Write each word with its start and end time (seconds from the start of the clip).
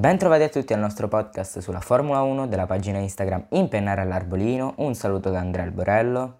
Bentrovati 0.00 0.44
a 0.44 0.48
tutti 0.48 0.72
al 0.72 0.78
nostro 0.78 1.08
podcast 1.08 1.58
sulla 1.58 1.80
Formula 1.80 2.22
1 2.22 2.46
della 2.46 2.64
pagina 2.64 2.96
Instagram 2.96 3.48
Impennare 3.50 4.00
all'Arbolino. 4.00 4.72
Un 4.76 4.94
saluto 4.94 5.28
da 5.28 5.40
Andrea 5.40 5.66
Alborello. 5.66 6.38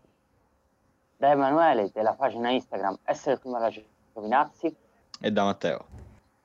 Da 1.18 1.32
Emanuele 1.32 1.91
della 1.92 2.15
pagina 2.15 2.48
Instagram 2.48 3.01
Essere 3.04 3.37
prima 3.37 3.59
la 3.59 3.70
Giovinazzi. 4.15 4.74
E 5.20 5.30
da 5.30 5.45
Matteo. 5.45 5.84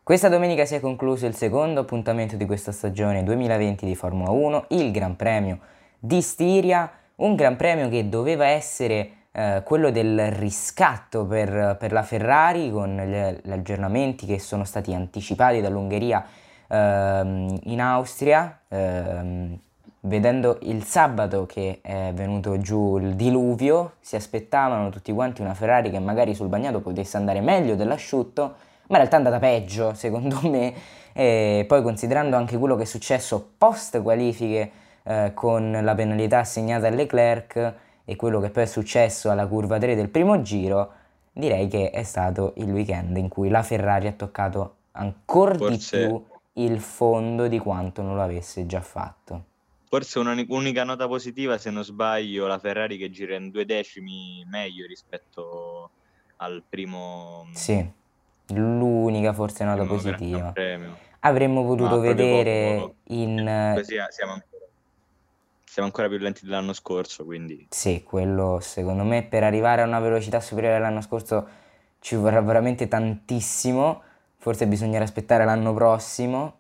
Questa 0.03 0.27
domenica 0.27 0.65
si 0.65 0.75
è 0.75 0.81
concluso 0.81 1.25
il 1.25 1.35
secondo 1.35 1.79
appuntamento 1.79 2.35
di 2.35 2.45
questa 2.45 2.73
stagione 2.73 3.23
2020 3.23 3.85
di 3.85 3.95
Formula 3.95 4.31
1, 4.31 4.65
il 4.71 4.91
Gran 4.91 5.15
Premio 5.15 5.59
di 5.97 6.21
Stiria, 6.21 6.91
un 7.15 7.35
Gran 7.35 7.55
Premio 7.55 7.87
che 7.87 8.09
doveva 8.09 8.47
essere 8.47 9.11
eh, 9.31 9.61
quello 9.63 9.89
del 9.89 10.33
riscatto 10.33 11.25
per, 11.25 11.77
per, 11.79 11.93
la 11.93 12.03
Ferrari 12.03 12.69
con 12.71 12.97
gli, 12.97 13.47
gli 13.47 13.51
aggiornamenti 13.53 14.25
che 14.25 14.37
sono 14.37 14.65
stati 14.65 14.93
anticipati 14.93 15.61
dall'Ungheria 15.61 16.43
in 16.67 17.79
Austria, 17.79 18.59
ehm, 18.67 19.59
vedendo 20.01 20.57
il 20.61 20.83
sabato 20.83 21.45
che 21.45 21.79
è 21.81 22.11
venuto 22.13 22.57
giù 22.59 22.97
il 22.97 23.15
diluvio, 23.15 23.93
si 23.99 24.15
aspettavano 24.15 24.89
tutti 24.89 25.11
quanti 25.11 25.41
una 25.41 25.53
Ferrari 25.53 25.89
che 25.89 25.99
magari 25.99 26.33
sul 26.33 26.47
bagnato 26.47 26.81
potesse 26.81 27.17
andare 27.17 27.41
meglio 27.41 27.75
dell'asciutto, 27.75 28.41
ma 28.87 28.97
in 28.97 29.07
realtà 29.07 29.15
è 29.15 29.17
andata 29.17 29.39
peggio 29.39 29.93
secondo 29.95 30.39
me, 30.43 30.73
e 31.13 31.65
poi 31.67 31.81
considerando 31.81 32.35
anche 32.35 32.57
quello 32.57 32.75
che 32.75 32.83
è 32.83 32.85
successo 32.85 33.53
post 33.57 34.01
qualifiche 34.01 34.71
eh, 35.03 35.31
con 35.33 35.79
la 35.81 35.95
penalità 35.95 36.39
assegnata 36.39 36.87
a 36.87 36.89
Leclerc 36.89 37.73
e 38.05 38.15
quello 38.15 38.39
che 38.39 38.49
poi 38.49 38.63
è 38.63 38.67
successo 38.67 39.31
alla 39.31 39.47
curva 39.47 39.77
3 39.77 39.95
del 39.95 40.09
primo 40.09 40.41
giro, 40.41 40.91
direi 41.31 41.67
che 41.67 41.89
è 41.89 42.03
stato 42.03 42.53
il 42.57 42.71
weekend 42.71 43.17
in 43.17 43.27
cui 43.27 43.49
la 43.49 43.63
Ferrari 43.63 44.07
ha 44.07 44.13
toccato 44.13 44.75
ancora 44.91 45.55
Forse... 45.55 45.97
di 45.97 46.05
più 46.07 46.23
il 46.57 46.79
fondo 46.79 47.47
di 47.47 47.57
quanto 47.57 48.01
non 48.01 48.15
lo 48.15 48.21
avesse 48.21 48.65
già 48.65 48.81
fatto. 48.81 49.43
Forse 49.87 50.19
un'unica 50.19 50.83
nota 50.83 51.07
positiva, 51.07 51.57
se 51.57 51.69
non 51.69 51.83
sbaglio, 51.83 52.47
la 52.47 52.59
Ferrari 52.59 52.97
che 52.97 53.09
gira 53.09 53.35
in 53.35 53.49
due 53.49 53.65
decimi 53.65 54.43
meglio 54.49 54.85
rispetto 54.85 55.89
al 56.37 56.63
primo... 56.67 57.47
Sì, 57.53 57.87
l'unica 58.47 59.31
forse 59.33 59.63
nota 59.63 59.85
positiva. 59.85 60.53
Avremmo 61.21 61.65
potuto 61.65 61.99
vedere 61.99 62.77
poco. 62.79 62.95
in... 63.05 63.73
Così 63.75 63.95
siamo 64.09 64.33
ancora 64.33 64.53
siamo 65.75 65.89
ancora 65.89 66.07
più 66.07 66.19
lenti 66.19 66.45
dell'anno 66.45 66.71
scorso, 66.71 67.25
quindi... 67.25 67.67
Sì, 67.69 68.01
quello 68.01 68.59
secondo 68.61 69.03
me 69.03 69.23
per 69.23 69.43
arrivare 69.43 69.81
a 69.81 69.85
una 69.85 69.99
velocità 69.99 70.39
superiore 70.39 70.77
all'anno 70.77 71.01
scorso 71.01 71.45
ci 71.99 72.15
vorrà 72.15 72.39
veramente 72.39 72.87
tantissimo 72.87 74.01
forse 74.45 74.67
bisognerà 74.67 75.03
aspettare 75.03 75.43
l'anno 75.43 75.73
prossimo. 75.73 76.53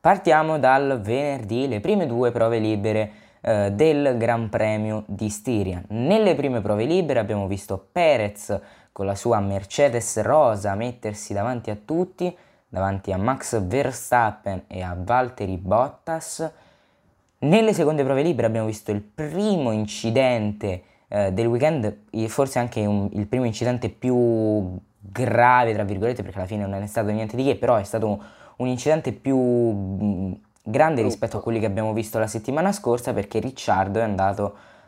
Partiamo 0.00 0.58
dal 0.58 0.98
venerdì, 1.02 1.68
le 1.68 1.78
prime 1.78 2.06
due 2.06 2.30
prove 2.30 2.58
libere 2.58 3.10
eh, 3.42 3.70
del 3.72 4.16
Gran 4.16 4.48
Premio 4.48 5.04
di 5.06 5.28
Stiria. 5.28 5.82
Nelle 5.88 6.34
prime 6.34 6.62
prove 6.62 6.86
libere 6.86 7.18
abbiamo 7.18 7.46
visto 7.46 7.88
Perez 7.92 8.58
con 8.92 9.04
la 9.04 9.14
sua 9.14 9.40
Mercedes 9.40 10.22
rosa 10.22 10.74
mettersi 10.74 11.34
davanti 11.34 11.68
a 11.68 11.76
tutti, 11.76 12.34
davanti 12.66 13.12
a 13.12 13.18
Max 13.18 13.60
Verstappen 13.60 14.62
e 14.66 14.80
a 14.80 14.96
Valtteri 14.98 15.58
Bottas. 15.58 16.50
Nelle 17.40 17.74
seconde 17.74 18.04
prove 18.04 18.22
libere 18.22 18.46
abbiamo 18.46 18.68
visto 18.68 18.90
il 18.90 19.02
primo 19.02 19.70
incidente 19.70 20.82
eh, 21.08 21.30
del 21.30 21.46
weekend, 21.46 21.94
forse 22.28 22.58
anche 22.58 22.86
un, 22.86 23.06
il 23.12 23.26
primo 23.26 23.44
incidente 23.44 23.90
più 23.90 24.80
grave, 25.00 25.72
tra 25.72 25.84
virgolette, 25.84 26.22
perché 26.22 26.38
alla 26.38 26.46
fine 26.46 26.66
non 26.66 26.82
è 26.82 26.86
stato 26.86 27.10
niente 27.10 27.36
di 27.36 27.44
che, 27.44 27.56
però 27.56 27.76
è 27.76 27.82
stato 27.84 28.22
un 28.56 28.66
incidente 28.66 29.12
più 29.12 29.36
mm, 29.38 30.32
grande 30.62 31.02
rispetto 31.02 31.38
a 31.38 31.42
quelli 31.42 31.58
che 31.58 31.66
abbiamo 31.66 31.92
visto 31.92 32.18
la 32.18 32.26
settimana 32.26 32.72
scorsa 32.72 33.12
perché 33.12 33.40
Ricciardo 33.40 33.98
è 33.98 34.02
andato 34.02 34.44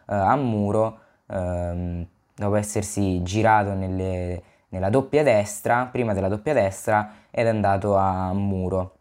uh, 0.07 0.13
a 0.13 0.37
muro 0.37 0.99
um, 1.27 2.07
dopo 2.35 2.55
essersi 2.57 3.23
girato 3.23 3.73
nelle, 3.73 4.43
nella 4.69 4.91
doppia 4.91 5.23
destra, 5.23 5.89
prima 5.91 6.13
della 6.13 6.29
doppia 6.29 6.53
destra, 6.53 7.13
ed 7.31 7.47
è 7.47 7.49
andato 7.49 7.97
a 7.97 8.33
muro, 8.33 8.97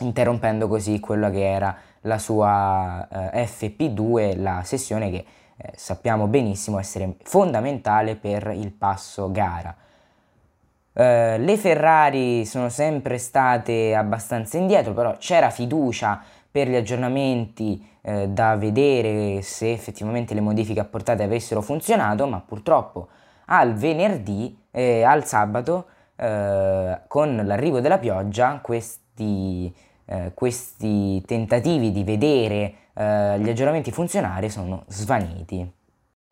interrompendo 0.00 0.68
così 0.68 1.00
quella 1.00 1.30
che 1.30 1.50
era 1.50 1.76
la 2.02 2.18
sua 2.18 3.08
uh, 3.10 3.16
FP2, 3.36 4.40
la 4.40 4.62
sessione 4.64 5.10
che 5.10 5.24
eh, 5.56 5.72
sappiamo 5.76 6.26
benissimo 6.26 6.78
essere 6.78 7.14
fondamentale 7.22 8.16
per 8.16 8.52
il 8.54 8.72
passo 8.72 9.30
gara. 9.30 9.74
Uh, 10.96 11.42
le 11.42 11.56
Ferrari 11.56 12.44
sono 12.46 12.68
sempre 12.68 13.18
state 13.18 13.96
abbastanza 13.96 14.58
indietro, 14.58 14.92
però 14.92 15.16
c'era 15.18 15.50
fiducia 15.50 16.22
per 16.48 16.68
gli 16.68 16.76
aggiornamenti 16.76 17.84
uh, 18.02 18.28
da 18.28 18.54
vedere 18.54 19.42
se 19.42 19.72
effettivamente 19.72 20.34
le 20.34 20.40
modifiche 20.40 20.78
apportate 20.78 21.24
avessero 21.24 21.62
funzionato, 21.62 22.28
ma 22.28 22.40
purtroppo 22.40 23.08
al 23.46 23.74
venerdì, 23.74 24.56
eh, 24.70 25.02
al 25.02 25.24
sabato, 25.24 25.86
uh, 26.14 27.00
con 27.08 27.40
l'arrivo 27.42 27.80
della 27.80 27.98
pioggia, 27.98 28.60
questi, 28.62 29.74
questi 30.34 31.22
tentativi 31.26 31.90
di 31.92 32.04
vedere 32.04 32.74
gli 32.94 33.48
aggiornamenti 33.48 33.90
funzionare 33.90 34.50
sono 34.50 34.84
svaniti. 34.86 35.68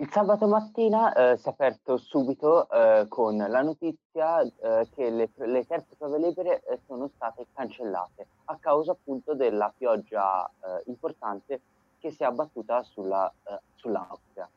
Il 0.03 0.11
sabato 0.11 0.49
mattina 0.49 1.13
eh, 1.13 1.37
si 1.37 1.47
è 1.47 1.51
aperto 1.53 1.97
subito 1.97 2.69
eh, 2.69 3.07
con 3.07 3.37
la 3.37 3.63
notizia 3.63 4.41
eh, 4.41 4.89
che 4.93 5.11
le, 5.11 5.31
le, 5.33 5.65
terze 5.65 5.95
prove 5.97 6.19
libere 6.19 6.61
eh, 6.65 6.81
sono 6.89 7.09
state 7.15 7.47
cancellate 7.55 8.27
a 8.47 8.57
causa 8.59 8.91
appunto 8.91 9.37
della 9.37 9.73
pioggia 9.79 10.45
eh, 10.45 10.83
importante 10.87 11.61
che 12.01 12.11
si 12.11 12.25
è 12.25 12.27
abbattuta 12.27 12.83
sulla, 12.83 13.33
eh, 13.45 13.61
sull'Austria. 13.77 14.51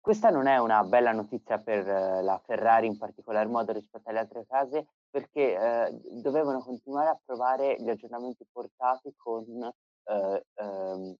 Questa 0.00 0.30
non 0.30 0.46
è 0.46 0.58
una 0.58 0.84
bella 0.84 1.10
notizia 1.10 1.58
per 1.58 1.84
la 1.84 2.40
Ferrari 2.46 2.86
in 2.86 2.98
particolar 2.98 3.48
modo 3.48 3.72
rispetto 3.72 4.10
alle 4.10 4.20
altre 4.20 4.46
case 4.46 4.86
perché 5.10 5.90
dovevano 6.22 6.60
continuare 6.60 7.08
a 7.08 7.18
provare 7.24 7.74
gli 7.80 7.88
aggiornamenti 7.88 8.46
portati 8.52 9.12
con 9.16 9.68
ehm, 10.04 11.16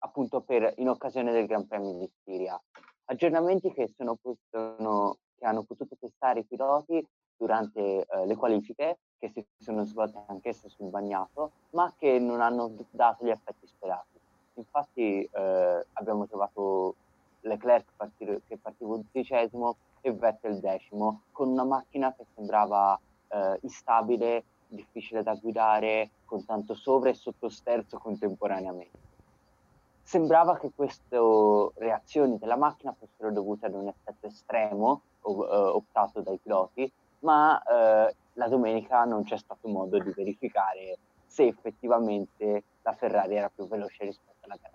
appunto 0.00 0.40
per, 0.40 0.72
in 0.76 0.88
occasione 0.88 1.32
del 1.32 1.46
Gran 1.46 1.66
Premio 1.66 1.92
di 1.92 2.10
Siria. 2.24 2.60
Aggiornamenti 3.06 3.72
che, 3.72 3.88
sono, 3.96 4.18
sono, 4.50 5.16
che 5.38 5.46
hanno 5.46 5.62
potuto 5.62 5.96
testare 5.98 6.40
i 6.40 6.44
piloti 6.44 7.04
durante 7.36 7.80
eh, 7.80 8.26
le 8.26 8.36
qualifiche, 8.36 8.98
che 9.18 9.30
si 9.30 9.44
sono 9.58 9.84
svolte 9.84 10.22
anch'esse 10.26 10.68
sul 10.68 10.90
bagnato, 10.90 11.52
ma 11.70 11.92
che 11.96 12.18
non 12.18 12.40
hanno 12.40 12.70
dato 12.90 13.24
gli 13.24 13.30
effetti 13.30 13.66
sperati. 13.66 14.18
Infatti 14.54 15.22
eh, 15.22 15.86
abbiamo 15.92 16.26
trovato 16.26 16.94
Leclerc 17.42 17.86
partire, 17.96 18.42
che 18.46 18.58
partiva 18.58 18.94
undicesimo 18.94 19.76
e 20.00 20.12
Vettel 20.12 20.58
decimo, 20.58 21.22
con 21.32 21.48
una 21.48 21.64
macchina 21.64 22.12
che 22.14 22.26
sembrava 22.34 22.98
eh, 23.28 23.58
instabile, 23.62 24.44
difficile 24.66 25.22
da 25.22 25.34
guidare, 25.34 26.10
con 26.24 26.44
tanto 26.44 26.74
sovra 26.74 27.08
e 27.08 27.14
sottosterzo 27.14 27.98
contemporaneamente 27.98 29.07
sembrava 30.08 30.56
che 30.56 30.70
queste 30.74 31.18
reazioni 31.74 32.38
della 32.38 32.56
macchina 32.56 32.96
fossero 32.98 33.30
dovute 33.30 33.66
ad 33.66 33.74
un 33.74 33.88
effetto 33.88 34.26
estremo 34.26 35.02
eh, 35.22 35.30
optato 35.30 36.22
dai 36.22 36.38
piloti, 36.38 36.90
ma 37.18 37.62
eh, 37.62 38.14
la 38.32 38.48
domenica 38.48 39.04
non 39.04 39.24
c'è 39.24 39.36
stato 39.36 39.68
modo 39.68 39.98
di 39.98 40.10
verificare 40.16 40.96
se 41.26 41.46
effettivamente 41.46 42.64
la 42.80 42.94
Ferrari 42.94 43.36
era 43.36 43.50
più 43.54 43.68
veloce 43.68 44.04
rispetto 44.04 44.46
alla 44.46 44.56
gara. 44.58 44.67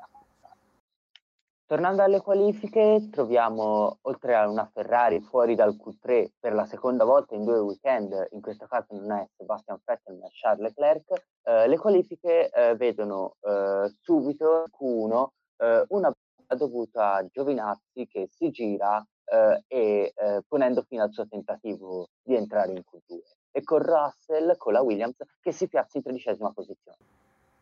Tornando 1.66 2.04
alle 2.04 2.20
qualifiche, 2.20 3.08
troviamo 3.10 4.00
oltre 4.02 4.36
a 4.36 4.50
una 4.50 4.70
Ferrari 4.72 5.22
fuori 5.22 5.56
dal 5.56 5.76
Q3 5.76 6.32
per 6.38 6.54
la 6.54 6.66
seconda 6.66 7.06
volta 7.06 7.36
in 7.36 7.46
due 7.46 7.60
weekend, 7.60 8.28
in 8.32 8.42
questo 8.42 8.68
caso 8.68 8.94
non 8.96 9.12
è 9.14 9.28
Sebastian 9.38 9.80
Vettel 9.84 10.18
ma 10.18 10.28
Charles 10.30 10.76
Leclerc, 10.76 11.26
eh, 11.44 11.68
le 11.68 11.78
qualifiche 11.78 12.50
eh, 12.50 12.76
vedono 12.76 13.38
eh, 13.42 13.94
subito 14.02 14.66
Q1 14.78 15.28
eh, 15.58 15.86
una 15.90 16.14
dovuta 16.56 17.14
a 17.16 17.26
Giovinazzi 17.26 18.08
che 18.08 18.28
si 18.30 18.52
gira 18.52 19.04
eh, 19.26 19.64
e 19.68 20.14
eh, 20.16 20.42
ponendo 20.48 20.84
fine 20.84 21.04
al 21.04 21.14
suo 21.14 21.28
tentativo 21.28 22.10
di 22.22 22.36
entrare 22.36 22.74
in 22.74 22.82
Q2 22.82 23.20
e 23.52 23.64
con 23.64 23.80
Russell, 23.80 24.58
con 24.58 24.74
la 24.74 24.82
Williams, 24.82 25.16
che 25.40 25.52
si 25.52 25.68
piazza 25.68 25.98
in 25.98 26.04
tredicesima 26.04 26.52
posizione. 26.52 27.13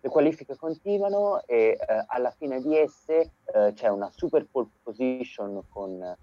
Le 0.04 0.10
qualifiche 0.10 0.56
continuano 0.56 1.44
e 1.46 1.78
eh, 1.80 2.06
alla 2.08 2.32
fine 2.32 2.60
di 2.60 2.76
esse 2.76 3.34
eh, 3.54 3.72
c'è 3.76 3.88
una 3.90 4.10
super 4.10 4.48
pole 4.50 4.68
position 4.82 5.62
con 5.70 6.18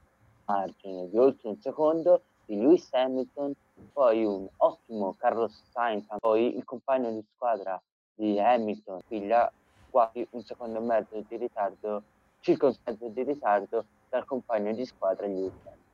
margine 0.46 1.08
di 1.08 1.16
oltre 1.16 1.48
un 1.50 1.60
secondo 1.60 2.22
di 2.44 2.56
Lewis 2.56 2.88
Hamilton, 2.90 3.54
poi 3.92 4.24
un 4.24 4.48
ottimo 4.56 5.14
Carlos 5.16 5.62
Sainz, 5.70 6.08
poi 6.18 6.56
il 6.56 6.64
compagno 6.64 7.12
di 7.12 7.24
squadra 7.34 7.80
di 8.16 8.40
Hamilton, 8.40 9.00
figlia 9.06 9.52
quasi 9.90 10.26
un 10.30 10.42
secondo 10.42 10.78
e 10.78 10.82
mezzo 10.82 11.24
di 11.28 11.36
ritardo, 11.36 12.02
circa 12.40 12.66
un 12.66 12.74
mezzo 12.84 13.06
di 13.06 13.22
ritardo 13.22 13.84
dal 14.08 14.24
compagno 14.24 14.72
di 14.72 14.84
squadra 14.86 15.26
Lewis 15.26 15.52
Hamilton. 15.64 15.87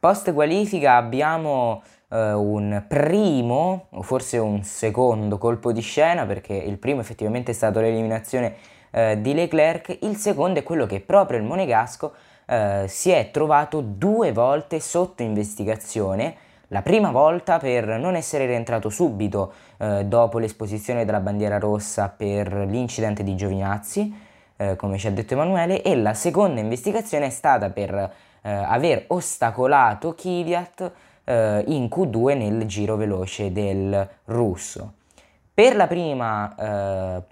Post 0.00 0.32
qualifica 0.32 0.96
abbiamo 0.96 1.82
eh, 2.08 2.32
un 2.32 2.84
primo 2.88 3.88
o 3.90 4.00
forse 4.00 4.38
un 4.38 4.62
secondo 4.62 5.36
colpo 5.36 5.72
di 5.72 5.82
scena 5.82 6.24
perché 6.24 6.54
il 6.54 6.78
primo 6.78 7.02
effettivamente 7.02 7.50
è 7.50 7.54
stato 7.54 7.80
l'eliminazione 7.80 8.54
eh, 8.92 9.20
di 9.20 9.34
Leclerc, 9.34 9.98
il 10.00 10.16
secondo 10.16 10.58
è 10.58 10.62
quello 10.62 10.86
che 10.86 11.00
proprio 11.00 11.38
il 11.38 11.44
Monegasco 11.44 12.14
eh, 12.46 12.86
si 12.88 13.10
è 13.10 13.30
trovato 13.30 13.82
due 13.82 14.32
volte 14.32 14.80
sotto 14.80 15.22
investigazione. 15.22 16.34
La 16.68 16.80
prima 16.80 17.10
volta 17.10 17.58
per 17.58 17.86
non 17.98 18.14
essere 18.14 18.46
rientrato 18.46 18.88
subito 18.88 19.52
eh, 19.76 20.06
dopo 20.06 20.38
l'esposizione 20.38 21.04
della 21.04 21.20
bandiera 21.20 21.58
rossa 21.58 22.08
per 22.08 22.50
l'incidente 22.66 23.22
di 23.22 23.36
Giovinazzi, 23.36 24.14
eh, 24.56 24.76
come 24.76 24.96
ci 24.96 25.08
ha 25.08 25.10
detto 25.10 25.34
Emanuele, 25.34 25.82
e 25.82 25.94
la 25.94 26.14
seconda 26.14 26.58
investigazione 26.58 27.26
è 27.26 27.30
stata 27.30 27.68
per 27.68 28.28
eh, 28.42 28.50
aver 28.50 29.04
ostacolato 29.08 30.14
Kvyat 30.14 30.92
eh, 31.24 31.64
in 31.68 31.84
Q2 31.84 32.36
nel 32.36 32.66
giro 32.66 32.96
veloce 32.96 33.52
del 33.52 34.08
russo. 34.26 34.94
Per 35.52 35.76
la 35.76 35.86
prima 35.86 36.54
eh, 36.56 37.22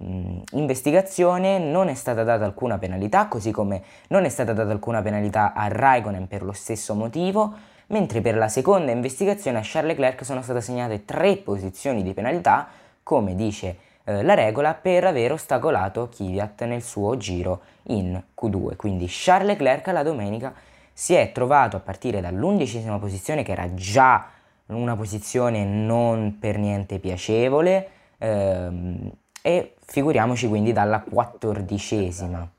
investigazione 0.53 1.59
non 1.59 1.89
è 1.89 1.95
stata 1.95 2.25
data 2.25 2.45
alcuna 2.45 2.77
penalità, 2.77 3.27
così 3.27 3.51
come 3.51 3.83
non 4.09 4.25
è 4.25 4.29
stata 4.29 4.53
data 4.53 4.71
alcuna 4.71 5.01
penalità 5.01 5.55
a 5.55 5.69
Raikkonen 5.69 6.29
per 6.29 6.43
lo 6.43 6.53
stesso 6.53 6.95
motivo, 6.95 7.55
mentre 7.87 8.21
per 8.21 8.37
la 8.37 8.49
seconda 8.49 8.93
investigazione 8.93 9.59
a 9.59 9.63
Charles 9.65 9.93
Leclerc 9.93 10.25
sono 10.27 10.43
state 10.43 10.59
assegnate 10.59 11.07
tre 11.07 11.37
posizioni 11.37 12.03
di 12.03 12.13
penalità, 12.13 12.69
come 13.03 13.35
dice 13.35 13.77
eh, 14.05 14.23
la 14.23 14.35
regola, 14.35 14.75
per 14.75 15.05
aver 15.05 15.33
ostacolato 15.33 16.11
Kvyat 16.15 16.65
nel 16.65 16.83
suo 16.83 17.17
giro 17.17 17.61
in 17.85 18.21
Q2. 18.39 18.77
Quindi 18.77 19.07
Charles 19.09 19.49
Leclerc 19.49 19.87
la 19.87 20.03
domenica 20.03 20.53
si 20.99 21.15
è 21.15 21.31
trovato 21.31 21.77
a 21.77 21.81
partire 21.81 22.21
dall'undicesima 22.21 22.99
posizione, 22.99 23.45
che 23.45 23.53
era 23.53 23.73
già 23.73 24.33
una 24.67 24.97
posizione 24.97 25.65
non 25.65 26.41
per 26.41 26.59
niente 26.59 26.99
piacevole, 26.99 27.91
ehm, 28.19 29.09
e 29.41 29.77
figuriamoci 29.87 30.49
quindi 30.49 30.73
dalla 30.73 31.03
quattordicesima. 31.03 32.53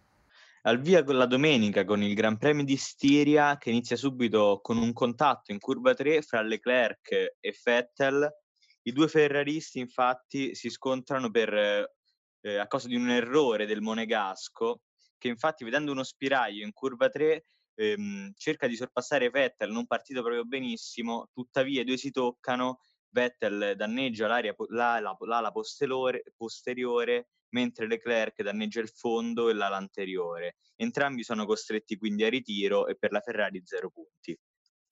Al 0.62 0.80
via 0.80 1.03
con 1.03 1.18
la 1.18 1.25
domenica 1.25 1.83
con 1.83 2.01
il 2.01 2.13
Gran 2.13 2.38
Premio 2.38 2.63
di 2.63 2.77
Stiria 2.77 3.57
che 3.57 3.71
inizia 3.71 3.97
subito 3.97 4.62
con 4.63 4.77
un 4.77 4.94
contatto 4.94 5.51
in 5.51 5.59
curva 5.59 5.94
3 5.94 6.21
fra 6.21 6.42
Leclerc 6.42 7.12
e 7.42 7.59
Vettel. 7.62 8.25
I 8.83 8.92
due 8.94 9.09
ferraristi 9.09 9.80
infatti 9.80 10.56
si 10.56 10.69
scontrano 10.69 11.30
per, 11.30 11.53
eh, 12.39 12.56
a 12.57 12.68
causa 12.68 12.88
di 12.88 12.95
un 12.95 13.09
errore 13.09 13.65
del 13.65 13.81
Monegasco 13.81 14.80
che 15.18 15.27
infatti 15.27 15.65
vedendo 15.65 15.92
uno 15.92 16.03
spiraglio 16.03 16.63
in 16.63 16.71
curva 16.71 17.09
3 17.09 17.44
ehm, 17.80 18.34
cerca 18.36 18.68
di 18.68 18.76
sorpassare 18.76 19.30
Vettel, 19.30 19.72
non 19.72 19.88
partito 19.88 20.22
proprio 20.22 20.44
benissimo, 20.44 21.30
tuttavia 21.34 21.81
i 21.81 21.86
due 21.86 21.98
si 21.98 22.12
toccano, 22.12 22.80
Vettel 23.12 23.74
danneggia 23.76 24.28
l'ala, 24.28 25.18
l'ala 25.20 25.52
posteriore, 25.52 27.30
mentre 27.50 27.88
Leclerc 27.88 28.44
danneggia 28.44 28.81
il 28.81 28.90
fondo 28.90 29.50
e 29.50 29.54
l'ala 29.54 29.78
anteriore. 29.78 30.58
Entrambi 30.76 31.24
sono 31.24 31.46
costretti 31.46 31.98
quindi 31.98 32.24
a 32.24 32.30
ritiro 32.30 32.86
e 32.86 32.96
per 32.96 33.12
la 33.12 33.22
Ferrari 33.22 33.62
zero 33.64 33.90
punti. 33.90 34.38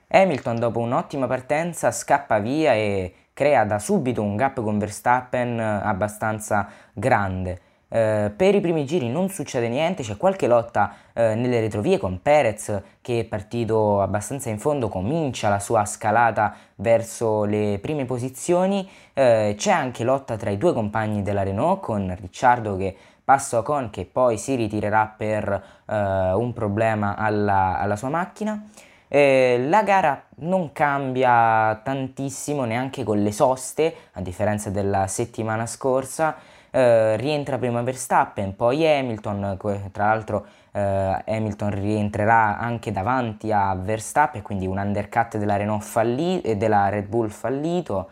Hamilton 0.10 0.57
dopo 0.57 0.80
un'ottima 0.80 1.28
partenza 1.28 1.92
scappa 1.92 2.39
via 2.39 2.74
e 2.74 3.13
crea 3.34 3.66
da 3.66 3.78
subito 3.78 4.24
un 4.24 4.38
gap 4.38 4.62
con 4.63 4.80
Verstappen 4.80 5.60
abbastanza 5.60 6.72
grande. 6.94 7.66
Eh, 7.89 8.31
per 8.36 8.54
i 8.54 8.60
primi 8.60 8.86
giri 8.86 9.10
non 9.10 9.30
succede 9.30 9.69
niente, 9.69 10.04
c'è 10.04 10.18
qualche 10.18 10.48
lotta 10.48 10.94
eh, 11.13 11.36
nelle 11.36 11.62
retrovie 11.62 11.98
con 11.98 12.22
Perez 12.22 12.81
che 13.01 13.22
è 13.22 13.24
partito 13.24 14.01
abbastanza 14.01 14.50
in 14.50 14.60
fondo, 14.60 14.89
comincia 14.89 15.48
la 15.48 15.60
sua 15.60 15.86
scalata 15.86 16.54
verso 16.75 17.45
le 17.45 17.80
prime 17.81 18.04
posizioni, 18.06 18.88
eh, 19.13 19.56
c'è 19.57 19.72
anche 19.72 20.04
lotta 20.04 20.36
tra 20.36 20.50
i 20.50 20.57
due 20.57 20.74
compagni 20.74 21.22
della 21.22 21.44
Renault 21.44 21.81
con 21.81 22.13
Ricciardo 22.19 22.75
che 22.75 22.95
passa 23.24 23.57
Ocon 23.60 23.89
che 23.89 24.06
poi 24.06 24.38
si 24.38 24.56
ritirerà 24.56 25.13
per 25.18 25.63
eh, 25.86 26.34
un 26.34 26.54
problema 26.54 27.16
alla, 27.16 27.78
alla 27.80 27.95
sua 27.95 28.10
macchina. 28.10 28.68
Eh, 29.10 29.66
la 29.68 29.84
gara 29.84 30.22
non 30.39 30.74
cambia 30.74 31.80
tantissimo 31.81 32.66
neanche 32.66 33.04
con 33.04 33.22
le 33.22 33.31
soste, 33.31 33.95
a 34.13 34.22
differenza 34.22 34.69
della 34.69 35.07
settimana 35.07 35.66
scorsa. 35.66 36.36
Eh, 36.77 37.18
rientra 37.18 37.57
prima 37.57 37.81
Verstappen, 37.81 38.56
poi 38.56 38.88
Hamilton, 38.88 39.57
tra 39.91 40.06
l'altro 40.06 40.45
eh, 40.71 41.24
Hamilton 41.25 41.71
rientrerà 41.71 42.59
anche 42.59 42.91
davanti 42.91 43.51
a 43.51 43.74
Verstappen, 43.74 44.44
quindi 44.44 44.68
un 44.68 44.77
undercut 44.77 45.38
della 45.38 45.56
Renault 45.56 45.81
fallito 45.81 46.47
e 46.47 46.56
della 46.56 46.89
Red 46.89 47.07
Bull 47.07 47.29
fallito. 47.29 48.12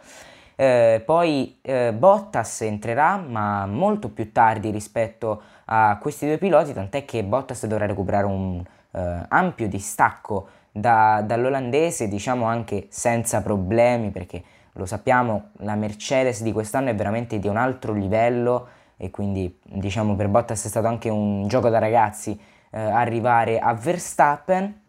Eh, 0.55 1.03
poi 1.05 1.59
eh, 1.61 1.93
Bottas 1.93 2.61
entrerà, 2.61 3.17
ma 3.17 3.67
molto 3.67 4.09
più 4.09 4.31
tardi 4.31 4.71
rispetto 4.71 5.43
a 5.65 5.99
questi 6.01 6.25
due 6.25 6.39
piloti, 6.39 6.73
tant'è 6.73 7.05
che 7.05 7.23
Bottas 7.23 7.67
dovrà 7.67 7.85
recuperare 7.85 8.25
un 8.25 8.63
eh, 8.93 9.25
ampio 9.27 9.67
distacco 9.67 10.47
da, 10.71 11.21
dall'olandese, 11.23 12.07
diciamo 12.07 12.45
anche 12.45 12.87
senza 12.89 13.43
problemi, 13.43 14.09
perché 14.09 14.41
lo 14.77 14.85
sappiamo, 14.85 15.51
la 15.59 15.75
Mercedes 15.75 16.43
di 16.43 16.51
quest'anno 16.51 16.89
è 16.89 16.95
veramente 16.95 17.39
di 17.39 17.47
un 17.47 17.57
altro 17.57 17.93
livello 17.93 18.67
e 18.97 19.09
quindi 19.09 19.59
diciamo 19.63 20.15
per 20.15 20.27
Bottas 20.27 20.65
è 20.65 20.67
stato 20.67 20.87
anche 20.87 21.09
un 21.09 21.47
gioco 21.47 21.69
da 21.69 21.79
ragazzi 21.79 22.37
eh, 22.71 22.79
arrivare 22.79 23.59
a 23.59 23.73
Verstappen. 23.73 24.81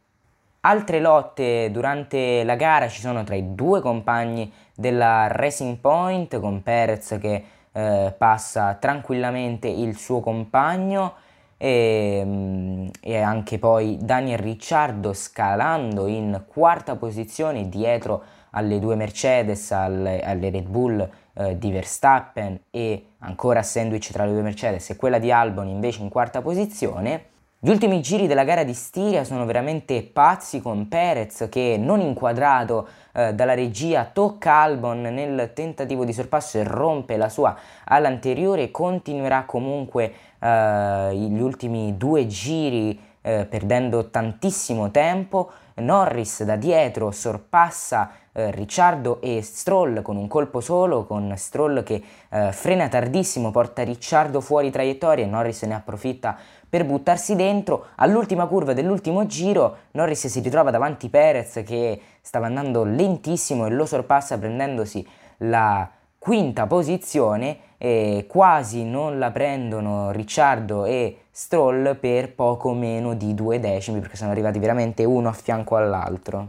Altre 0.60 0.98
lotte 0.98 1.70
durante 1.70 2.42
la 2.42 2.56
gara 2.56 2.88
ci 2.88 3.00
sono 3.00 3.22
tra 3.22 3.36
i 3.36 3.54
due 3.54 3.80
compagni 3.80 4.52
della 4.74 5.28
Racing 5.28 5.76
Point 5.76 6.40
con 6.40 6.62
Perez 6.62 7.16
che 7.20 7.44
eh, 7.70 8.14
passa 8.18 8.74
tranquillamente 8.74 9.68
il 9.68 9.96
suo 9.96 10.18
compagno 10.18 11.14
e, 11.56 12.22
mm, 12.24 12.88
e, 13.00 13.20
anche 13.20 13.60
poi 13.60 13.98
Daniel 14.00 14.38
Ricciardo 14.38 15.12
scalando 15.12 16.08
in 16.08 16.42
quarta 16.48 16.96
posizione 16.96 17.68
dietro 17.68 18.22
alle 18.50 18.78
due 18.78 18.94
Mercedes, 18.94 19.70
alle, 19.72 20.20
alle 20.22 20.50
Red 20.50 20.66
Bull 20.66 21.08
eh, 21.34 21.58
di 21.58 21.70
Verstappen 21.70 22.60
e 22.70 23.06
ancora 23.18 23.62
sandwich 23.62 24.10
tra 24.12 24.24
le 24.24 24.32
due 24.32 24.42
Mercedes 24.42 24.90
e 24.90 24.96
quella 24.96 25.18
di 25.18 25.30
Albon 25.30 25.68
invece 25.68 26.02
in 26.02 26.08
quarta 26.08 26.40
posizione. 26.40 27.34
Gli 27.58 27.70
ultimi 27.70 28.00
giri 28.02 28.26
della 28.26 28.44
gara 28.44 28.64
di 28.64 28.74
Stiria 28.74 29.24
sono 29.24 29.46
veramente 29.46 30.02
pazzi 30.02 30.60
con 30.60 30.88
Perez 30.88 31.46
che 31.50 31.76
non 31.78 32.00
inquadrato 32.00 32.86
eh, 33.12 33.34
dalla 33.34 33.54
regia 33.54 34.08
tocca 34.12 34.52
Albon 34.60 35.00
nel 35.00 35.52
tentativo 35.54 36.04
di 36.04 36.12
sorpasso 36.12 36.58
e 36.58 36.64
rompe 36.64 37.16
la 37.16 37.30
sua 37.30 37.56
ala 37.84 38.08
anteriore 38.08 38.70
continuerà 38.70 39.44
comunque 39.46 40.12
eh, 40.38 41.14
gli 41.14 41.40
ultimi 41.40 41.96
due 41.96 42.26
giri 42.26 43.00
eh, 43.22 43.46
perdendo 43.46 44.10
tantissimo 44.10 44.90
tempo. 44.90 45.50
Norris 45.76 46.42
da 46.44 46.56
dietro 46.56 47.10
sorpassa 47.10 48.10
eh, 48.32 48.50
Ricciardo 48.50 49.20
e 49.20 49.42
Stroll 49.42 50.02
con 50.02 50.16
un 50.16 50.28
colpo 50.28 50.60
solo, 50.60 51.04
con 51.04 51.32
Stroll 51.36 51.82
che 51.82 52.02
eh, 52.30 52.52
frena 52.52 52.88
tardissimo, 52.88 53.50
porta 53.50 53.82
Ricciardo 53.82 54.40
fuori 54.40 54.70
traiettoria 54.70 55.24
e 55.24 55.28
Norris 55.28 55.62
ne 55.62 55.74
approfitta 55.74 56.36
per 56.68 56.84
buttarsi 56.84 57.36
dentro. 57.36 57.86
All'ultima 57.96 58.46
curva 58.46 58.72
dell'ultimo 58.72 59.26
giro 59.26 59.76
Norris 59.92 60.26
si 60.26 60.40
ritrova 60.40 60.70
davanti 60.70 61.08
Perez 61.08 61.62
che 61.64 62.00
stava 62.20 62.46
andando 62.46 62.84
lentissimo 62.84 63.66
e 63.66 63.70
lo 63.70 63.86
sorpassa 63.86 64.38
prendendosi 64.38 65.06
la 65.38 65.88
quinta 66.26 66.66
posizione 66.66 67.58
e 67.78 68.26
quasi 68.28 68.82
non 68.82 69.20
la 69.20 69.30
prendono 69.30 70.10
Ricciardo 70.10 70.84
e 70.84 71.26
Stroll 71.30 71.94
per 72.00 72.34
poco 72.34 72.72
meno 72.72 73.14
di 73.14 73.32
due 73.32 73.60
decimi 73.60 74.00
perché 74.00 74.16
sono 74.16 74.32
arrivati 74.32 74.58
veramente 74.58 75.04
uno 75.04 75.28
a 75.28 75.32
fianco 75.32 75.76
all'altro. 75.76 76.48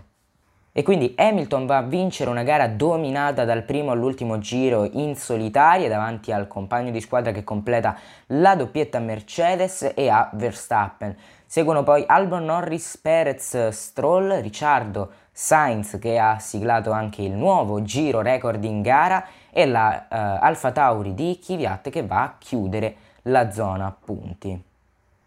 E 0.72 0.82
quindi 0.82 1.14
Hamilton 1.16 1.68
va 1.68 1.78
a 1.78 1.84
vincere 1.84 2.32
una 2.32 2.42
gara 2.42 2.68
dominata 2.68 3.46
dal 3.46 3.62
primo 3.62 3.92
all'ultimo 3.92 4.40
giro 4.40 4.90
in 4.94 5.16
solitaria 5.16 5.88
davanti 5.88 6.32
al 6.32 6.48
compagno 6.48 6.90
di 6.90 7.00
squadra 7.00 7.32
che 7.32 7.44
completa 7.44 7.96
la 8.28 8.56
doppietta 8.56 8.98
Mercedes 8.98 9.92
e 9.96 10.10
a 10.10 10.28
Verstappen. 10.34 11.16
Seguono 11.46 11.84
poi 11.84 12.04
Albon 12.06 12.46
Norris, 12.46 12.98
Perez, 12.98 13.70
Stroll, 13.70 14.42
Ricciardo, 14.42 15.12
Sainz 15.32 16.00
che 16.00 16.18
ha 16.18 16.40
siglato 16.40 16.92
anche 16.92 17.22
il 17.22 17.32
nuovo 17.32 17.84
giro 17.84 18.22
record 18.22 18.64
in 18.64 18.82
gara 18.82 19.24
e 19.58 19.66
la 19.66 20.06
uh, 20.08 20.16
Alfa 20.46 20.72
Tauri 20.72 21.16
di 21.16 21.40
Kvyat 21.44 21.90
che 21.90 22.06
va 22.06 22.22
a 22.22 22.36
chiudere 22.38 22.96
la 23.24 23.50
zona 23.50 23.92
punti. 23.92 24.62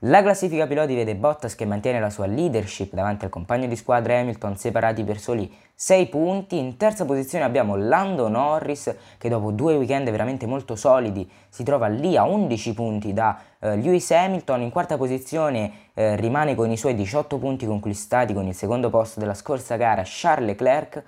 La 0.04 0.22
classifica 0.22 0.68
piloti 0.68 0.94
vede 0.94 1.16
Bottas 1.16 1.56
che 1.56 1.64
mantiene 1.64 1.98
la 1.98 2.10
sua 2.10 2.26
leadership 2.26 2.94
davanti 2.94 3.24
al 3.24 3.30
compagno 3.32 3.66
di 3.66 3.74
squadra 3.74 4.20
Hamilton 4.20 4.56
separati 4.56 5.02
per 5.02 5.18
soli 5.18 5.52
6 5.74 6.06
punti. 6.06 6.58
In 6.58 6.76
terza 6.76 7.04
posizione 7.04 7.44
abbiamo 7.44 7.74
Lando 7.74 8.28
Norris 8.28 8.94
che 9.18 9.28
dopo 9.28 9.50
due 9.50 9.74
weekend 9.74 10.08
veramente 10.08 10.46
molto 10.46 10.76
solidi 10.76 11.28
si 11.48 11.64
trova 11.64 11.88
lì 11.88 12.16
a 12.16 12.22
11 12.22 12.72
punti 12.72 13.12
da 13.12 13.36
eh, 13.58 13.74
Lewis 13.78 14.08
Hamilton. 14.12 14.62
In 14.62 14.70
quarta 14.70 14.96
posizione 14.96 15.72
eh, 15.92 16.14
rimane 16.14 16.54
con 16.54 16.70
i 16.70 16.76
suoi 16.76 16.94
18 16.94 17.36
punti 17.38 17.66
conquistati 17.66 18.32
con 18.32 18.46
il 18.46 18.54
secondo 18.54 18.90
posto 18.90 19.18
della 19.18 19.34
scorsa 19.34 19.74
gara 19.74 20.02
Charles 20.04 20.46
Leclerc. 20.46 21.02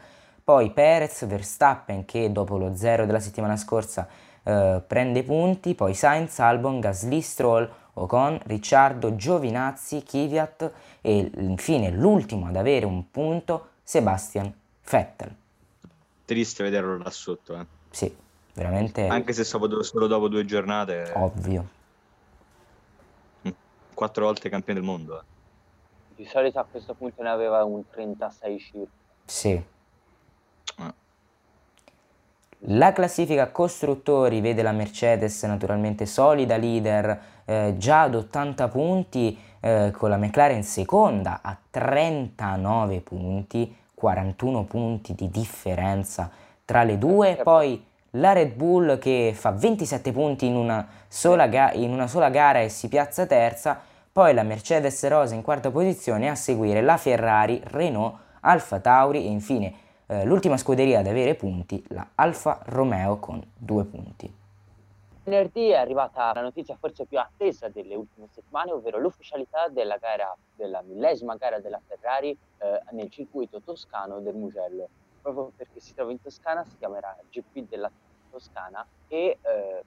Poi 0.44 0.70
Perez, 0.70 1.24
Verstappen 1.26 2.04
che 2.04 2.32
dopo 2.32 2.58
lo 2.58 2.74
zero 2.74 3.06
della 3.06 3.20
settimana 3.20 3.56
scorsa 3.56 4.08
eh, 4.42 4.82
prende 4.86 5.22
punti. 5.22 5.74
Poi 5.74 5.94
Sainz, 5.94 6.38
Albon, 6.40 6.80
Gasly, 6.80 7.20
Stroll 7.20 7.70
Ocon, 7.94 8.40
Ricciardo, 8.44 9.14
Giovinazzi, 9.16 10.02
Kvyat 10.02 10.72
e 11.00 11.30
infine 11.36 11.90
l'ultimo 11.90 12.46
ad 12.46 12.56
avere 12.56 12.86
un 12.86 13.10
punto, 13.10 13.68
Sebastian 13.82 14.52
Vettel. 14.88 15.34
Triste 16.24 16.62
vederlo 16.62 16.96
là 16.96 17.10
sotto, 17.10 17.58
eh. 17.58 17.66
Sì, 17.90 18.14
veramente. 18.54 19.06
Anche 19.06 19.32
se 19.32 19.44
solo 19.44 20.06
dopo 20.06 20.28
due 20.28 20.44
giornate. 20.44 21.12
Ovvio. 21.14 21.68
Mm, 23.46 23.50
quattro 23.92 24.24
volte 24.24 24.48
campione 24.48 24.80
del 24.80 24.88
mondo. 24.88 25.20
Eh. 25.20 25.24
Di 26.16 26.24
solito 26.24 26.58
a 26.58 26.64
questo 26.64 26.94
punto 26.94 27.22
ne 27.22 27.28
aveva 27.28 27.62
un 27.64 27.82
36 27.90 28.58
circa. 28.58 28.90
Sì. 29.26 29.62
Eh. 32.62 32.74
La 32.74 32.92
classifica 32.92 33.50
costruttori 33.50 34.40
vede 34.40 34.62
la 34.62 34.72
Mercedes 34.72 35.42
naturalmente 35.42 36.06
solida 36.06 36.56
leader 36.56 37.20
eh, 37.44 37.74
già 37.76 38.02
ad 38.02 38.14
80 38.14 38.68
punti 38.68 39.36
eh, 39.60 39.92
con 39.96 40.10
la 40.10 40.16
McLaren 40.16 40.62
seconda 40.62 41.40
a 41.42 41.56
39 41.70 43.00
punti, 43.00 43.74
41 43.94 44.64
punti 44.64 45.14
di 45.14 45.28
differenza 45.28 46.30
tra 46.64 46.84
le 46.84 46.98
due, 46.98 47.40
poi 47.42 47.84
la 48.16 48.32
Red 48.32 48.52
Bull 48.52 48.98
che 48.98 49.32
fa 49.34 49.50
27 49.50 50.12
punti 50.12 50.46
in 50.46 50.54
una 50.54 50.86
sola, 51.08 51.46
ga- 51.48 51.72
in 51.72 51.92
una 51.92 52.06
sola 52.06 52.30
gara 52.30 52.60
e 52.60 52.68
si 52.68 52.88
piazza 52.88 53.26
terza, 53.26 53.80
poi 54.12 54.34
la 54.34 54.42
Mercedes 54.42 55.06
Rosa 55.08 55.34
in 55.34 55.42
quarta 55.42 55.70
posizione, 55.70 56.28
a 56.28 56.34
seguire 56.34 56.82
la 56.82 56.96
Ferrari, 56.96 57.60
Renault, 57.64 58.14
Alfa 58.40 58.78
Tauri 58.80 59.24
e 59.24 59.28
infine 59.28 59.72
eh, 60.12 60.24
l'ultima 60.24 60.58
scuderia 60.58 60.98
ad 60.98 61.06
avere 61.06 61.34
punti, 61.34 61.82
la 61.88 62.06
Alfa 62.16 62.60
Romeo 62.66 63.18
con 63.18 63.42
due 63.56 63.84
punti. 63.84 64.40
Venerdì 65.24 65.68
è 65.68 65.76
arrivata 65.76 66.32
la 66.34 66.42
notizia 66.42 66.76
forse 66.76 67.06
più 67.06 67.18
attesa 67.18 67.68
delle 67.68 67.94
ultime 67.94 68.26
settimane, 68.30 68.72
ovvero 68.72 68.98
l'ufficialità 68.98 69.68
della 69.68 69.96
gara, 69.96 70.36
della 70.54 70.82
millesima 70.82 71.36
gara 71.36 71.60
della 71.60 71.80
Ferrari 71.86 72.36
eh, 72.58 72.82
nel 72.90 73.08
circuito 73.08 73.62
toscano 73.62 74.20
del 74.20 74.34
Mugello. 74.34 74.88
Proprio 75.22 75.52
perché 75.56 75.80
si 75.80 75.94
trova 75.94 76.10
in 76.10 76.20
Toscana, 76.20 76.64
si 76.64 76.76
chiamerà 76.76 77.16
GP 77.30 77.68
della 77.68 77.90
Toscana 78.30 78.84
e 79.06 79.38
eh, 79.40 79.82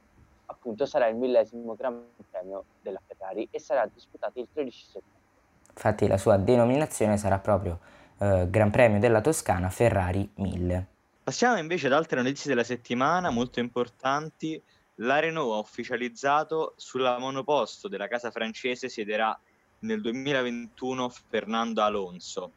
appunto 0.46 0.86
sarà 0.86 1.08
il 1.08 1.18
millesimo 1.18 1.76
Gran 1.76 2.02
Premio 2.32 2.64
della 2.82 3.02
Ferrari 3.06 3.48
e 3.52 3.60
sarà 3.60 3.86
disputato 3.94 4.40
il 4.40 4.48
13 4.52 4.86
settembre. 4.86 5.24
Infatti 5.68 6.08
la 6.08 6.18
sua 6.18 6.38
denominazione 6.38 7.18
sarà 7.18 7.38
proprio 7.40 7.80
eh, 8.20 8.48
Gran 8.50 8.72
Premio 8.72 9.00
della 9.00 9.22
Toscana 9.22 9.70
Ferrari 9.70 10.30
1000. 10.36 10.88
Passiamo 11.24 11.58
invece 11.58 11.88
ad 11.88 11.94
altre 11.94 12.22
notizie 12.22 12.50
della 12.50 12.64
settimana 12.64 13.30
molto 13.30 13.60
importanti. 13.60 14.62
La 15.00 15.20
Renault 15.20 15.54
ha 15.54 15.58
ufficializzato 15.58 16.74
sulla 16.78 17.18
monoposto 17.18 17.88
della 17.88 18.08
casa 18.08 18.32
francese 18.32 18.90
siederà 18.90 19.38
nel 19.80 20.02
2021 20.02 21.12
Fernando 21.30 21.82
Alonso. 21.82 22.52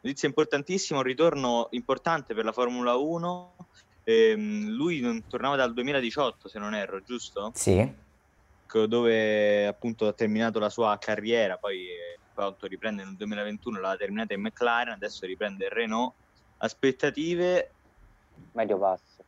Notizia 0.00 0.28
importantissima, 0.28 0.98
un 0.98 1.04
ritorno 1.04 1.68
importante 1.70 2.34
per 2.34 2.44
la 2.44 2.52
Formula 2.52 2.94
1. 2.94 3.54
Ehm, 4.04 4.68
lui 4.68 5.00
non 5.00 5.26
tornava 5.26 5.56
dal 5.56 5.72
2018, 5.72 6.48
se 6.48 6.58
non 6.58 6.74
erro, 6.74 7.02
giusto? 7.02 7.52
Sì. 7.54 8.02
Dove 8.88 9.66
appunto 9.66 10.08
ha 10.08 10.12
terminato 10.12 10.58
la 10.58 10.68
sua 10.68 10.98
carriera, 10.98 11.58
poi 11.58 11.86
eh, 11.86 12.18
appunto 12.42 12.66
riprende 12.66 13.04
nel 13.04 13.16
2021, 13.16 13.80
l'ha 13.80 13.96
terminata 13.96 14.34
in 14.34 14.40
McLaren, 14.40 14.94
adesso 14.94 15.26
riprende 15.26 15.66
il 15.66 15.70
Renault. 15.70 16.14
Aspettative? 16.58 17.70
Medio 18.52 18.78
basse. 18.78 19.24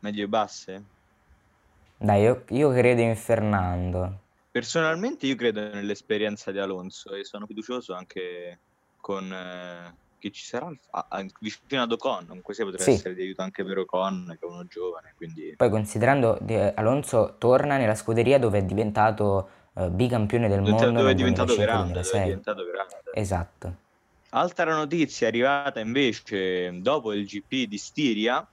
Medio 0.00 0.28
basse? 0.28 0.84
Dai, 1.96 2.22
io, 2.22 2.44
io 2.48 2.70
credo 2.70 3.00
in 3.00 3.16
Fernando. 3.16 4.20
Personalmente 4.50 5.26
io 5.26 5.34
credo 5.36 5.60
nell'esperienza 5.60 6.50
di 6.50 6.58
Alonso 6.58 7.14
e 7.14 7.24
sono 7.24 7.46
fiducioso 7.46 7.94
anche 7.94 8.58
con 9.00 9.32
eh, 9.32 9.94
chi 10.18 10.32
ci 10.32 10.44
sarà 10.44 10.70
ah, 10.90 11.06
ah, 11.08 11.24
vicino 11.40 11.82
ad 11.82 11.92
Ocon, 11.92 12.26
comunque 12.26 12.54
sia 12.54 12.64
potrebbe 12.64 12.84
Sì. 12.84 12.96
essere 12.96 13.14
di 13.14 13.22
aiuto 13.22 13.42
anche 13.42 13.64
per 13.64 13.78
Ocon 13.78 14.36
che 14.38 14.46
è 14.46 14.50
uno 14.50 14.66
giovane, 14.66 15.14
quindi 15.16 15.54
Poi 15.56 15.70
considerando 15.70 16.38
che 16.44 16.74
Alonso 16.74 17.36
torna 17.38 17.76
nella 17.76 17.94
scuderia 17.94 18.38
dove 18.38 18.58
è 18.58 18.64
diventato 18.64 19.50
eh, 19.78 19.90
bicampione 19.90 20.48
del 20.48 20.60
mondo 20.60 20.90
dove 20.90 21.12
è 21.12 21.14
diventato 21.14 21.54
grande, 21.54 22.00
dove 22.00 22.10
è 22.10 22.20
2005-2006. 22.20 22.24
diventato 22.24 22.64
grande. 22.64 22.96
Esatto. 23.14 23.76
Altra 24.30 24.74
notizia 24.74 25.28
arrivata 25.28 25.80
invece 25.80 26.80
dopo 26.80 27.12
il 27.12 27.24
GP 27.24 27.68
di 27.68 27.78
Stiria 27.78 28.46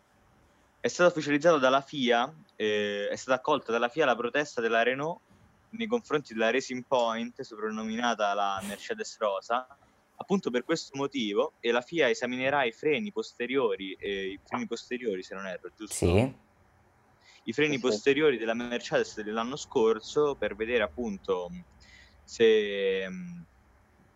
è 0.79 0.87
stato 0.87 1.09
ufficializzato 1.09 1.57
dalla 1.57 1.81
FIA, 1.81 2.31
eh, 2.55 3.09
è 3.09 3.15
stata 3.15 3.39
accolta 3.39 3.71
dalla 3.71 3.89
FIA 3.89 4.05
la 4.05 4.15
protesta 4.15 4.61
della 4.61 4.83
Renault 4.83 5.19
nei 5.71 5.87
confronti 5.87 6.33
della 6.33 6.51
Racing 6.51 6.83
Point, 6.87 7.41
soprannominata 7.41 8.33
la 8.33 8.61
Mercedes 8.65 9.17
Rosa, 9.19 9.67
appunto 10.17 10.49
per 10.51 10.63
questo 10.63 10.95
motivo, 10.95 11.53
e 11.59 11.71
la 11.71 11.81
FIA 11.81 12.09
esaminerà 12.09 12.63
i 12.63 12.71
freni 12.71 13.11
posteriori, 13.11 13.93
eh, 13.99 14.27
i 14.27 14.39
freni 14.43 14.67
posteriori 14.67 15.23
se 15.23 15.35
non 15.35 15.47
erro, 15.47 15.69
giusto? 15.75 15.93
Sì, 15.93 16.33
I 17.47 17.53
freni 17.53 17.77
posteriori 17.79 18.37
della 18.37 18.55
Mercedes 18.55 19.21
dell'anno 19.21 19.55
scorso 19.55 20.35
per 20.35 20.55
vedere 20.55 20.81
appunto 20.81 21.51
se, 22.23 23.07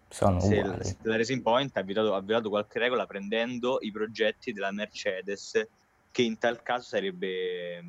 sono 0.07 0.39
se 0.39 0.65
se 0.81 0.97
la 1.03 1.15
Racing 1.15 1.43
Point 1.43 1.77
ha 1.77 1.81
violato, 1.83 2.15
ha 2.15 2.21
violato 2.21 2.49
qualche 2.49 2.79
regola 2.79 3.05
prendendo 3.05 3.77
i 3.81 3.91
progetti 3.91 4.51
della 4.51 4.71
Mercedes 4.71 5.67
che 6.11 6.21
in 6.23 6.39
tal 6.39 6.63
caso 6.63 6.87
sarebbe, 6.87 7.83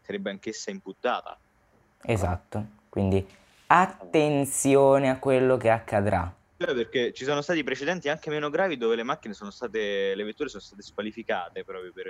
sarebbe 0.00 0.30
anch'essa 0.30 0.70
imputata. 0.70 1.38
Esatto. 2.02 2.66
Quindi 2.88 3.26
attenzione 3.66 5.10
a 5.10 5.18
quello 5.18 5.58
che 5.58 5.68
accadrà. 5.68 6.34
Cioè, 6.56 6.74
perché 6.74 7.12
ci 7.12 7.24
sono 7.24 7.42
stati 7.42 7.62
precedenti 7.62 8.08
anche 8.08 8.30
meno 8.30 8.48
gravi 8.48 8.78
dove 8.78 8.96
le 8.96 9.02
macchine 9.02 9.34
sono 9.34 9.50
state, 9.50 10.14
le 10.14 10.24
vetture 10.24 10.48
sono 10.48 10.62
state 10.62 10.80
squalificate 10.80 11.64
proprio 11.64 11.92
per, 11.92 12.06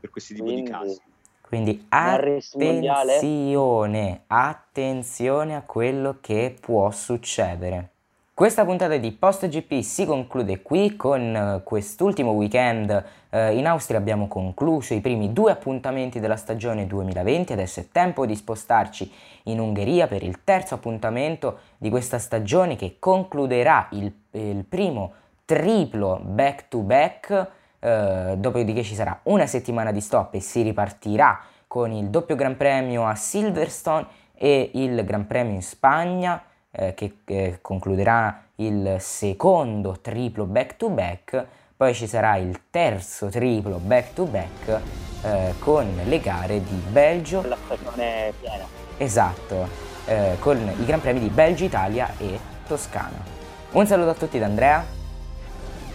per 0.00 0.08
questi 0.08 0.34
tipi 0.34 0.46
di 0.46 0.52
Quindi- 0.54 0.70
casi. 0.70 1.00
Quindi 1.48 1.86
attenzione, 1.88 4.20
attenzione 4.26 5.56
a 5.56 5.62
quello 5.62 6.18
che 6.20 6.54
può 6.60 6.90
succedere. 6.90 7.88
Questa 8.34 8.66
puntata 8.66 8.98
di 8.98 9.10
Post 9.12 9.48
GP 9.48 9.80
si 9.80 10.04
conclude 10.04 10.60
qui 10.60 10.94
con 10.94 11.34
eh, 11.34 11.62
quest'ultimo 11.64 12.32
weekend. 12.32 13.02
eh, 13.30 13.56
in 13.56 13.66
Austria 13.66 13.98
abbiamo 13.98 14.28
concluso 14.28 14.92
i 14.92 15.00
primi 15.00 15.32
due 15.32 15.50
appuntamenti 15.50 16.20
della 16.20 16.36
stagione 16.36 16.86
2020, 16.86 17.54
adesso 17.54 17.80
è 17.80 17.88
tempo 17.90 18.26
di 18.26 18.36
spostarci 18.36 19.10
in 19.44 19.58
Ungheria 19.58 20.06
per 20.06 20.22
il 20.22 20.44
terzo 20.44 20.74
appuntamento 20.74 21.60
di 21.78 21.88
questa 21.88 22.18
stagione 22.18 22.76
che 22.76 22.96
concluderà 22.98 23.88
il, 23.92 24.12
il 24.32 24.64
primo 24.68 25.12
triplo 25.46 26.20
back 26.22 26.68
to 26.68 26.80
back. 26.80 27.48
Eh, 27.80 28.34
dopodiché 28.36 28.82
ci 28.82 28.94
sarà 28.94 29.18
una 29.24 29.46
settimana 29.46 29.92
di 29.92 30.00
stop 30.00 30.34
e 30.34 30.40
si 30.40 30.62
ripartirà 30.62 31.40
con 31.66 31.92
il 31.92 32.08
doppio 32.08 32.34
Gran 32.34 32.56
Premio 32.56 33.06
a 33.06 33.14
Silverstone 33.14 34.06
e 34.34 34.70
il 34.74 35.04
Gran 35.04 35.26
Premio 35.26 35.54
in 35.54 35.62
Spagna 35.62 36.42
eh, 36.70 36.94
che 36.94 37.18
eh, 37.24 37.58
concluderà 37.60 38.42
il 38.56 38.96
secondo 38.98 40.00
triplo 40.00 40.44
back 40.44 40.76
to 40.76 40.90
back, 40.90 41.46
poi 41.76 41.94
ci 41.94 42.06
sarà 42.06 42.36
il 42.36 42.62
terzo 42.70 43.28
triplo 43.28 43.78
back 43.78 44.12
to 44.14 44.24
back 44.24 44.80
eh, 45.22 45.54
con 45.58 46.00
le 46.04 46.20
gare 46.20 46.62
di 46.62 46.82
Belgio, 46.90 47.46
La 47.46 47.56
stagione 47.64 48.32
piena. 48.40 48.64
esatto, 48.96 49.68
eh, 50.06 50.36
con 50.40 50.56
i 50.56 50.84
Gran 50.84 51.00
Premi 51.00 51.20
di 51.20 51.28
Belgio, 51.28 51.64
Italia 51.64 52.12
e 52.18 52.38
Toscana. 52.66 53.36
Un 53.72 53.86
saluto 53.86 54.10
a 54.10 54.14
tutti 54.14 54.38
da 54.38 54.46
Andrea 54.46 54.84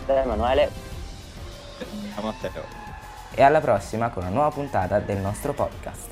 Da 0.05 0.21
Emanuele. 0.21 0.82
A 2.15 2.21
Matteo. 2.21 2.63
e 3.35 3.41
alla 3.41 3.61
prossima 3.61 4.09
con 4.09 4.23
una 4.23 4.31
nuova 4.31 4.51
puntata 4.51 4.99
del 4.99 5.17
nostro 5.17 5.53
podcast. 5.53 6.09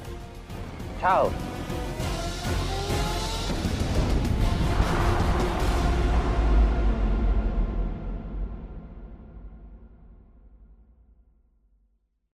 Ciao. 1.00 1.61